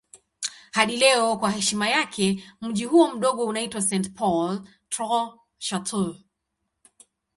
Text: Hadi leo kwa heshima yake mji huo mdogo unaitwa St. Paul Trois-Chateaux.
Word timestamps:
Hadi 0.71 0.97
leo 0.97 1.37
kwa 1.37 1.51
heshima 1.51 1.89
yake 1.89 2.43
mji 2.61 2.85
huo 2.85 3.11
mdogo 3.15 3.45
unaitwa 3.45 3.81
St. 3.81 4.13
Paul 4.15 4.61
Trois-Chateaux. 4.89 6.15